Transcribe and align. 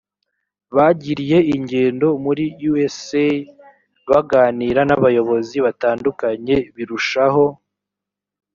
bagiriye 0.75 1.37
ingendo 1.55 2.07
muri 2.25 2.43
usa 2.73 3.25
baganira 4.09 4.81
n 4.85 4.91
abayobozi 4.97 5.57
batandukanye 5.65 6.55
birushaho 6.75 7.45